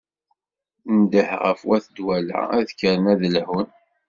Ndeh 0.99 1.29
ɣef 1.43 1.59
wat 1.67 1.85
Dwala 1.95 2.39
ad 2.57 2.67
kkren 2.77 3.05
ad 3.13 3.21
lḥun. 3.35 3.67